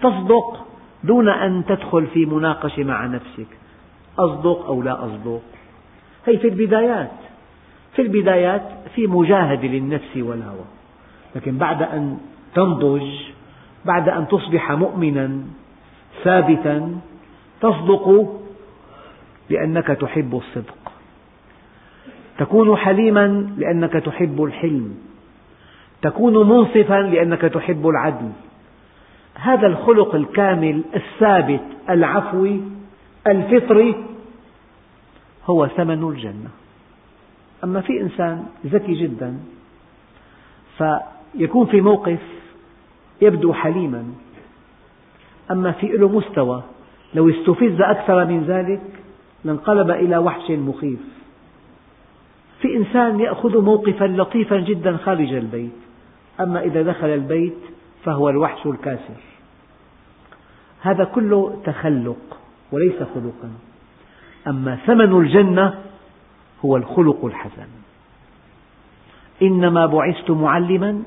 [0.00, 0.66] تصدق
[1.04, 3.46] دون أن تدخل في مناقشة مع نفسك.
[4.18, 5.42] أصدق أو لا أصدق.
[6.26, 7.10] هي في البدايات.
[7.92, 8.62] في البدايات
[8.94, 10.64] في مجاهدة للنفس والهوى.
[11.36, 12.18] لكن بعد أن
[12.54, 13.35] تنضج
[13.86, 15.40] بعد أن تصبح مؤمنا
[16.24, 17.00] ثابتا
[17.60, 18.36] تصدق
[19.50, 20.92] لأنك تحب الصدق.
[22.38, 24.98] تكون حليما لأنك تحب الحلم.
[26.02, 28.30] تكون منصفا لأنك تحب العدل.
[29.34, 32.60] هذا الخلق الكامل الثابت العفوي
[33.26, 33.94] الفطري
[35.46, 36.50] هو ثمن الجنة.
[37.64, 39.38] أما في إنسان ذكي جدا
[40.78, 42.18] فيكون في موقف
[43.22, 44.04] يبدو حليما.
[45.50, 46.62] أما في له مستوى
[47.14, 48.82] لو استفز أكثر من ذلك
[49.44, 51.00] لانقلب إلى وحش مخيف.
[52.60, 55.72] في إنسان يأخذ موقفا لطيفا جدا خارج البيت
[56.40, 57.58] أما إذا دخل البيت
[58.04, 59.20] فهو الوحش الكاسر.
[60.80, 62.38] هذا كله تخلق
[62.72, 63.50] وليس خلقا.
[64.46, 65.74] أما ثمن الجنة
[66.64, 67.68] هو الخلق الحسن.
[69.42, 71.02] إنما بعثت معلما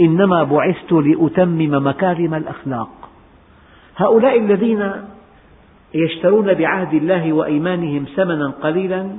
[0.00, 2.90] إنما بعثت لأتمم مكارم الأخلاق.
[3.96, 4.92] هؤلاء الذين
[5.94, 9.10] يشترون بعهد الله وأيمانهم ثمنا قليلا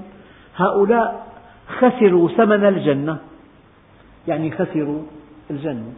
[0.56, 1.28] هؤلاء
[1.68, 3.18] خسروا ثمن الجنة.
[4.28, 5.02] يعني خسروا
[5.52, 5.94] الجنة.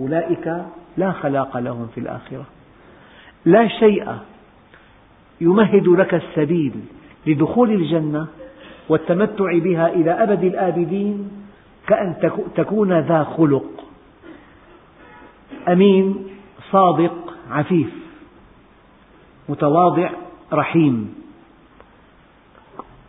[0.00, 0.64] أولئك
[0.96, 2.44] لا خلاق لهم في الآخرة.
[3.44, 4.08] لا شيء
[5.40, 6.72] يمهد لك السبيل
[7.26, 8.26] لدخول الجنة
[8.88, 11.30] والتمتع بها إلى أبد الآبدين
[11.86, 12.14] كأن
[12.56, 13.75] تكون ذا خلق.
[15.68, 16.26] أمين
[16.70, 17.90] صادق عفيف
[19.48, 20.10] متواضع
[20.52, 21.14] رحيم.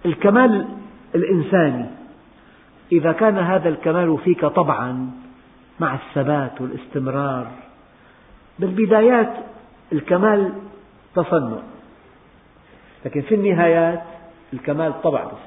[0.05, 0.67] الكمال
[1.15, 1.85] الإنساني.
[2.91, 5.11] إذا كان هذا الكمال فيك طبعا
[5.79, 7.47] مع الثبات والاستمرار.
[8.59, 9.33] بالبدايات
[9.91, 10.53] الكمال
[11.15, 11.59] تصنع.
[13.05, 14.03] لكن في النهايات
[14.53, 15.37] الكمال طبع بصير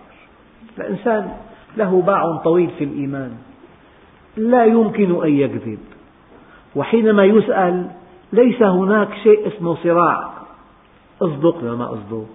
[0.79, 1.37] الإنسان
[1.77, 3.37] له باع طويل في الإيمان.
[4.37, 5.79] لا يمكن أن يكذب.
[6.77, 7.91] وحينما يسأل
[8.33, 10.33] ليس هناك شيء اسمه صراع.
[11.23, 12.27] أصدق ما أصدق.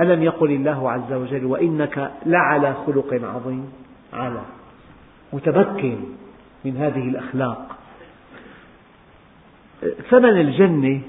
[0.00, 3.72] ألم يقل الله عز وجل وإنك لعلى خلق عظيم؟
[4.12, 4.42] على.
[5.32, 5.96] متمكن
[6.64, 7.76] من هذه الأخلاق.
[10.10, 11.00] ثمن الجنة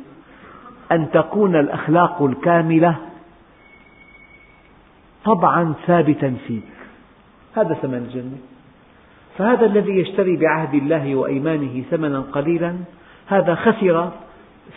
[0.92, 2.96] أن تكون الأخلاق الكاملة
[5.26, 6.64] طبعا ثابتا فيك.
[7.56, 8.38] هذا ثمن الجنة.
[9.38, 12.76] فهذا الذي يشتري بعهد الله وأيمانه ثمنا قليلا
[13.28, 14.12] هذا خسر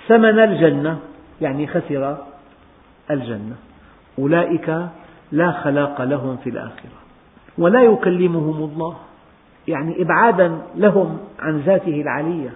[0.08, 0.98] ثمن الجنة
[1.40, 2.16] يعني خسر
[3.10, 3.56] الجنة.
[4.18, 4.88] أولئك
[5.32, 6.98] لا خلاق لهم في الآخرة
[7.58, 8.96] ولا يكلمهم الله.
[9.68, 12.50] يعني إبعادا لهم عن ذاته العلية.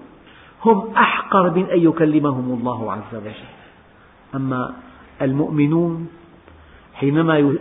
[0.64, 3.32] هم أحقر من أن يكلمهم الله عز وجل.
[4.34, 4.72] أما
[5.22, 6.08] المؤمنون
[6.94, 7.56] حينما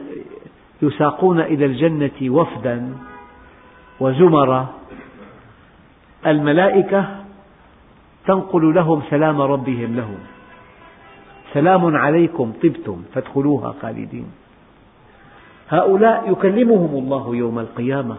[0.82, 2.94] يساقون إلى الجنة وفدا
[4.02, 4.68] وزمرا
[6.28, 7.06] الملائكة
[8.26, 10.18] تنقل لهم سلام ربهم لهم.
[11.54, 14.26] سلام عليكم طبتم فادخلوها خالدين.
[15.70, 18.16] هؤلاء يكلمهم الله يوم القيامة.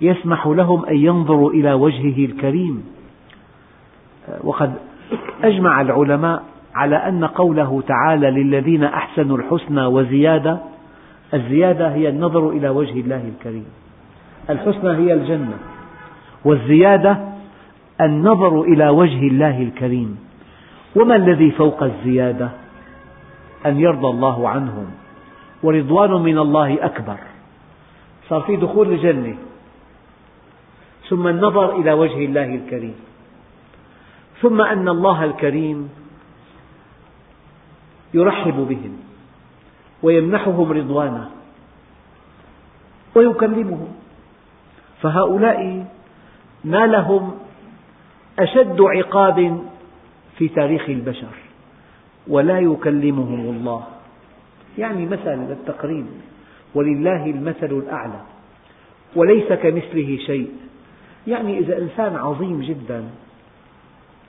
[0.00, 2.84] يسمح لهم أن ينظروا إلى وجهه الكريم.
[4.44, 4.74] وقد
[5.44, 6.42] أجمع العلماء
[6.74, 10.58] على أن قوله تعالى للذين أحسنوا الحسنى وزيادة
[11.34, 13.66] الزيادة هي النظر إلى وجه الله الكريم.
[14.50, 15.58] الحسنى هي الجنة
[16.44, 17.18] والزيادة
[18.00, 20.18] النظر إلى وجه الله الكريم.
[20.96, 22.48] وما الذي فوق الزيادة؟
[23.66, 24.86] أن يرضى الله عنهم
[25.62, 27.18] ورضوان من الله أكبر.
[28.28, 29.36] صار في دخول الجنة
[31.08, 32.94] ثم النظر إلى وجه الله الكريم.
[34.42, 35.88] ثم أن الله الكريم
[38.14, 38.96] يرحب بهم
[40.02, 41.30] ويمنحهم رضوانه
[43.14, 44.01] ويكلمهم.
[45.02, 45.86] فهؤلاء
[46.64, 47.34] نالهم
[48.38, 49.62] أشد عقاب
[50.38, 51.34] في تاريخ البشر
[52.28, 53.84] ولا يكلمهم الله.
[54.78, 56.06] يعني مثل للتقريب
[56.74, 58.20] ولله المثل الأعلى
[59.16, 60.50] وليس كمثله شيء.
[61.26, 63.04] يعني إذا إنسان عظيم جدا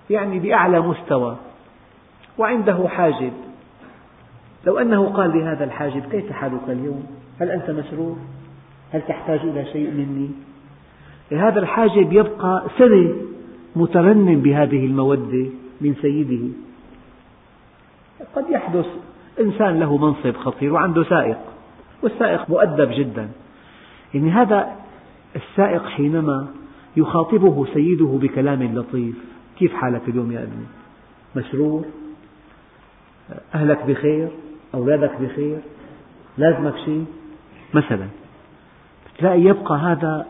[0.10, 1.38] يعني بأعلى مستوى
[2.38, 3.34] وعنده حاجب
[4.66, 7.08] لو أنه قال لهذا الحاجب كيف حالك اليوم؟
[7.42, 8.18] هل أنت مسرور؟
[8.92, 10.30] هل تحتاج إلى شيء مني؟
[11.38, 13.14] هذا الحاجب يبقى سنة
[13.76, 15.46] مترنم بهذه المودة
[15.82, 16.48] من سيده.
[18.36, 18.86] قد يحدث
[19.40, 21.38] إنسان له منصب خطير وعنده سائق
[22.04, 23.30] والسائق مؤدب جدا.
[24.14, 24.76] يعني هذا
[25.36, 26.48] السائق حينما
[26.98, 29.16] يخاطبه سيده بكلام لطيف
[29.60, 30.66] كيف حالك اليوم يا أبني؟
[31.36, 31.86] مسرور؟
[33.56, 34.28] أهلك بخير؟
[34.74, 35.58] أولادك بخير؟
[36.38, 37.06] لازمك شيء؟
[37.74, 38.08] مثلا.
[39.18, 40.26] تلاقي يبقى هذا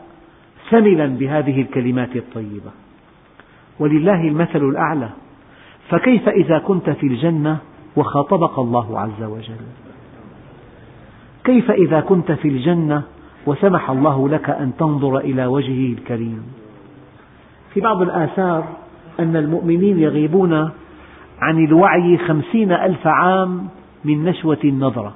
[0.70, 2.70] سملا بهذه الكلمات الطيبة.
[3.78, 5.08] ولله المثل الأعلى.
[5.88, 7.58] فكيف إذا كنت في الجنة
[7.96, 9.64] وخاطبك الله عز وجل؟
[11.44, 13.02] كيف إذا كنت في الجنة
[13.46, 16.42] وسمح الله لك أن تنظر إلى وجهه الكريم؟
[17.74, 18.64] في بعض الآثار
[19.20, 20.70] أن المؤمنين يغيبون
[21.40, 23.68] عن الوعي خمسين ألف عام
[24.04, 25.14] من نشوة النظرة.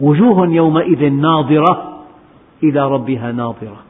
[0.00, 1.93] وجوه يومئذ ناظرة.
[2.68, 3.82] إلى ربها ناظرة.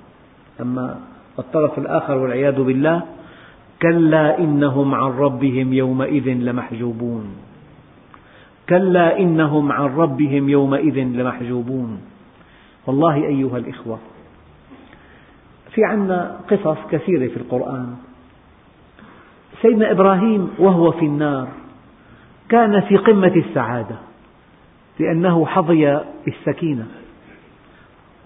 [0.60, 1.00] أما
[1.38, 3.02] الطرف الآخر والعياذ بالله
[3.82, 7.24] كلا إنهم عن ربهم يومئذ لمحجوبون.
[8.68, 12.00] كلا إنهم عن ربهم يومئذ لمحجوبون.
[12.87, 13.98] والله أيها الإخوة
[15.74, 17.96] في عنا قصص كثيرة في القرآن.
[19.62, 21.48] سيدنا إبراهيم وهو في النار
[22.48, 23.96] كان في قمة السعادة
[25.00, 26.87] لأنه حظي السكينة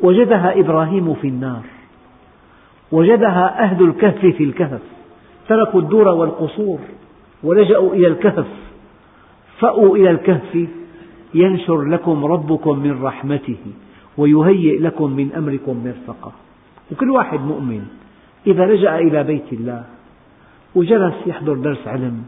[0.01, 1.63] وجدها إبراهيم في النار.
[2.93, 4.83] وجدها أهل الكهف في الكهف.
[5.49, 6.79] تركوا الدور والقصور
[7.43, 8.47] ولجأوا إلى الكهف.
[9.59, 10.69] فأووا إلى الكهف.
[11.35, 13.59] ينشر لكم ربكم من رحمته
[14.19, 16.33] ويهيئ لكم من أمركم مرفقا
[16.93, 17.87] وكل واحد مؤمن.
[18.47, 19.85] إذا لجأ إلى بيت الله
[20.75, 22.23] وجلس يحضر درس علم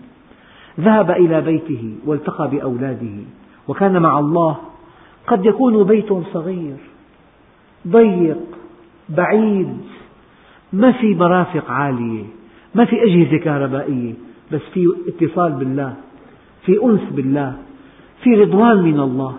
[0.81, 3.17] ذهب إلى بيته والتقى بأولاده
[3.69, 4.57] وكان مع الله.
[5.27, 6.77] قد يكون بيت صغير.
[7.89, 8.39] ضيق
[9.09, 9.79] بعيد.
[10.73, 12.25] ما في مرافق عالية
[12.75, 14.15] ما في أجهزة كهربائية
[14.53, 15.95] بس في اتصال بالله
[16.67, 17.55] في أنس بالله
[18.23, 19.35] في رضوان من الله.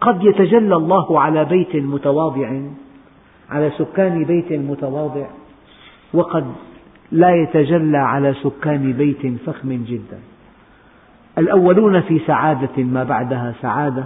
[0.00, 2.60] قد يتجلى الله على بيت متواضع
[3.50, 5.26] على سكان بيت متواضع
[6.14, 6.46] وقد
[7.12, 10.18] لا يتجلى على سكان بيت فخم جدا.
[11.38, 14.04] الأولون في سعادة ما بعدها سعادة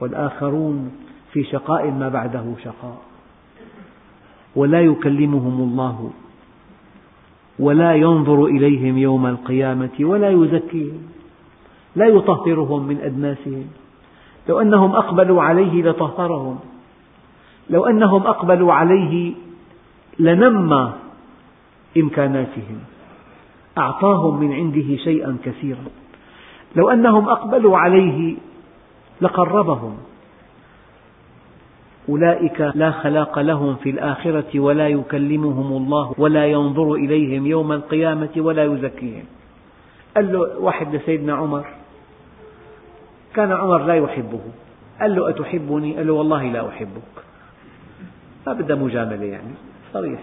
[0.00, 0.90] والآخرون
[1.32, 2.98] في شقاء ما بعده شقاء.
[4.56, 6.10] ولا يكلمهم الله
[7.58, 11.02] ولا ينظر إليهم يوم القيامة ولا يزكيهم
[11.96, 13.66] لا يطهرهم من أدناسهم.
[14.48, 16.58] لو أنهم أقبلوا عليه لطهرهم.
[17.70, 19.34] لو أنهم أقبلوا عليه
[20.18, 20.92] لنمى
[21.96, 22.78] إمكاناتهم.
[23.78, 25.84] أعطاهم من عنده شيئا كثيرا.
[26.76, 28.36] لو أنهم أقبلوا عليه
[29.20, 29.94] لقربهم.
[32.08, 38.64] أولئك لا خلاق لهم في الآخرة ولا يكلمهم الله ولا ينظر إليهم يوم القيامة ولا
[38.64, 39.24] يزكيهم.
[40.16, 41.64] قال له واحد لسيدنا عمر
[43.34, 44.40] كان عمر لا يحبه.
[45.00, 47.16] قال له أتحبني؟ قال له والله لا أحبك.
[48.46, 49.54] ما بدها مجاملة يعني
[49.92, 50.20] صريح.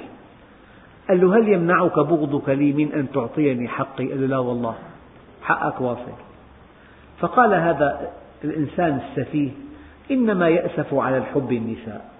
[1.09, 4.75] قال له هل يمنعك بغضك لي من أن تعطيني حقي؟ قال له لا والله
[5.41, 6.11] حقك واصل.
[7.19, 8.11] فقال هذا
[8.43, 9.49] الإنسان السفيه
[10.11, 12.11] إنما يأسف على الحب النساء.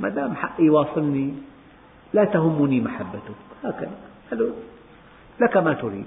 [0.00, 1.34] ما دام حقي واصلني
[2.12, 3.38] لا تهمني محبتك.
[3.64, 3.90] هكذا.
[5.40, 6.06] لك ما تريد.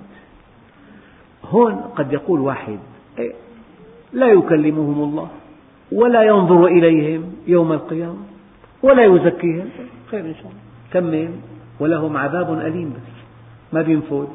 [1.45, 2.79] هون قد يقول واحد
[3.19, 3.33] إيه،
[4.13, 5.29] لا يكلمهم الله
[5.91, 8.23] ولا ينظر إليهم يوم القيامة
[8.83, 9.69] ولا يزكيهم.
[10.11, 10.61] خير إن شاء الله.
[10.93, 11.31] كمل
[11.79, 13.17] ولهم عذاب أليم بس.
[13.73, 14.27] ما بينفذ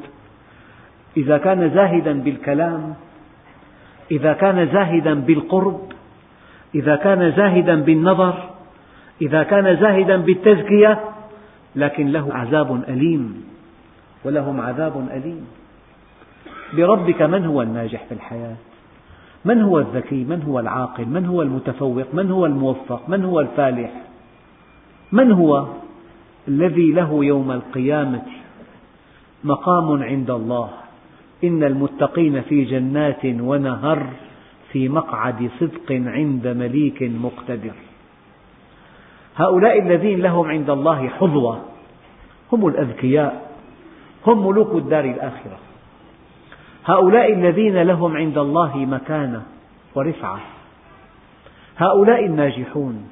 [1.17, 2.95] إذا كان زاهدا بالكلام
[4.11, 5.92] إذا كان زاهدا بالقرب
[6.75, 8.51] إذا كان زاهدا بالنظر
[9.23, 11.01] إذا كان زاهدا بالتزكية
[11.77, 13.45] لكن له عذاب أليم
[14.25, 15.47] ولهم عذاب أليم.
[16.77, 18.57] بربك من هو الناجح في الحياة؟
[19.45, 23.93] من هو الذكي؟ من هو العاقل؟ من هو المتفوق؟ من هو الموفق؟ من هو الفالح؟
[25.13, 25.67] من هو
[26.49, 28.23] الذي له يوم القيامة
[29.45, 30.71] مقام عند الله؟
[31.45, 34.07] إن المتقين في جنات ونهر.
[34.73, 37.75] في مقعد صدق عند مليك مقتدر.
[39.37, 41.61] هؤلاء الذين لهم عند الله حظوة
[42.53, 43.51] هم الأذكياء
[44.27, 45.59] هم ملوك الدار الآخرة.
[46.85, 49.43] هؤلاء الذين لهم عند الله مكانة
[49.95, 50.41] ورفعة.
[51.77, 53.09] هؤلاء الناجحون.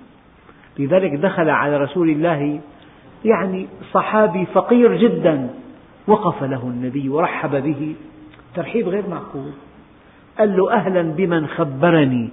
[0.78, 2.60] لذلك دخل على رسول الله
[3.24, 5.50] يعني صحابي فقير جدا
[6.06, 7.94] وقف له النبي ورحب به.
[8.54, 9.52] ترحيب غير معقول.
[10.40, 12.28] قال له أهلا بمن خبرني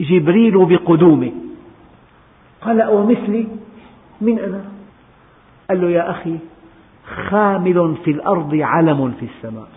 [0.00, 1.32] جبريل بقدومه.
[2.62, 3.46] قال أومثلي
[4.20, 4.64] من أنا؟
[5.70, 6.36] قال له يا أخي
[7.30, 9.68] خامل في الأرض علم في السماء.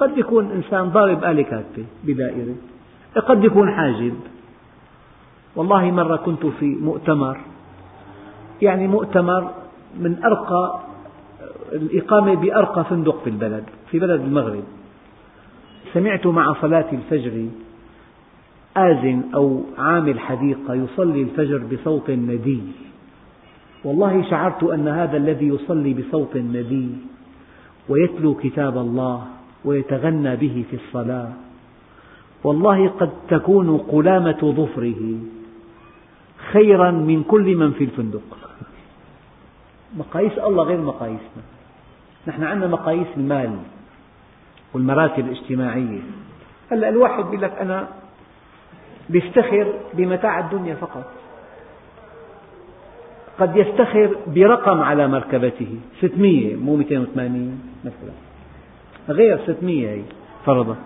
[0.00, 2.54] قد يكون إنسان ضارب آلة كاتبة بدائرة.
[3.16, 4.14] قد يكون حاجب.
[5.56, 7.40] والله مرة كنت في مؤتمر.
[8.62, 9.50] يعني مؤتمر
[9.98, 10.80] من أرقى
[11.72, 14.64] الإقامة بأرقى فندق في البلد في بلد المغرب.
[15.92, 17.48] سمعت مع صلاة الفجر
[18.76, 22.60] آذن أو عامل حديقة يصلي الفجر بصوت ندي
[23.84, 26.88] والله شعرت أن هذا الذي يصلي بصوت ندي
[27.88, 29.26] ويتلو كتاب الله
[29.64, 31.32] ويتغنى به في الصلاة.
[32.44, 35.18] والله قد تكون قلامة ظفره
[36.52, 38.38] خيرا من كل من في الفندق.
[39.98, 41.42] مقاييس الله غير مقاييسنا.
[42.26, 43.58] نحن عندنا مقاييس المال.
[44.76, 46.00] والمراتب الاجتماعية.
[46.72, 47.88] هلأ الواحد يقول لك أنا
[49.08, 51.12] بيفتخر بمتاع الدنيا فقط.
[53.38, 55.78] قد يفتخر برقم على مركبته.
[56.00, 58.14] 600 مو 280 مثلا.
[59.08, 60.02] غير 600 هي
[60.46, 60.76] فرضا.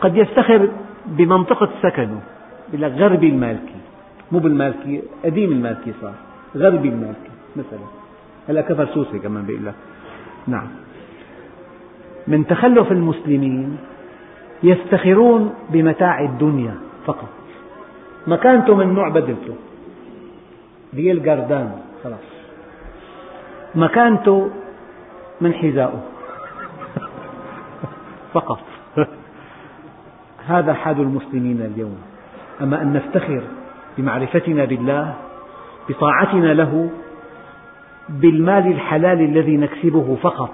[0.00, 0.68] قد يفتخر
[1.06, 2.20] بمنطقة سكنه.
[2.68, 3.80] يقول لك غربي المالكي.
[4.32, 6.14] مو بالمالكي قديم المالكي صار.
[6.56, 7.86] غربي المالكي مثلا.
[8.48, 9.74] هلأ كفر سوسي كمان بيقول لك.
[10.46, 10.68] نعم.
[12.26, 13.78] من تخلف المسلمين
[14.62, 16.74] يفتخرون بمتاع الدنيا
[17.06, 17.28] فقط.
[18.26, 19.54] مكانته من نوع بدلته.
[20.94, 21.72] بيير كاردان
[22.04, 22.18] خلاص.
[23.74, 24.50] مكانته
[25.40, 26.02] من حذائه
[28.34, 28.60] فقط.
[30.52, 31.98] هذا حال المسلمين اليوم.
[32.60, 33.42] أما أن نفتخر
[33.98, 35.14] بمعرفتنا بالله
[35.88, 36.90] بطاعتنا له
[38.08, 40.50] بالمال الحلال الذي نكسبه فقط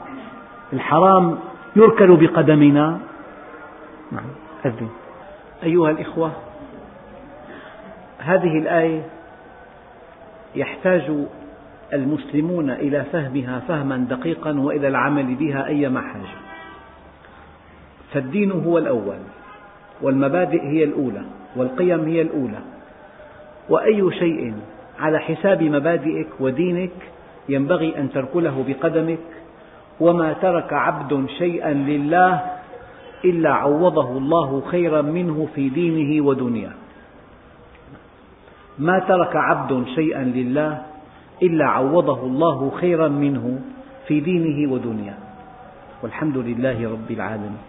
[0.73, 1.39] الحرام
[1.79, 2.99] يركل بقدمنا
[4.12, 4.24] نعم
[4.66, 4.89] أذن.
[5.62, 6.33] أيها الإخوة
[8.18, 9.03] هذه الآية
[10.55, 11.12] يحتاج
[11.93, 16.39] المسلمون إلى فهمها فهما دقيقا وإلى العمل بها أيما حاجة
[18.12, 19.18] فالدين هو الأول
[20.03, 21.22] والمبادئ هي الأولى
[21.57, 22.59] والقيم هي الأولى.
[23.68, 24.55] وأي شيء
[24.99, 26.93] على حساب مبادئك ودينك
[27.49, 29.18] ينبغي أن تركله بقدمك
[30.01, 32.40] وما ترك عبد شيئا لله
[33.24, 36.76] إلا عوضه الله خيرا منه في دينه ودنياه.
[38.78, 40.82] ما ترك عبد شيئا لله
[41.42, 43.61] إلا عوضه الله خيرا منه
[44.07, 45.18] في دينه ودنياه.
[46.03, 47.68] والحمد لله رب العالمين.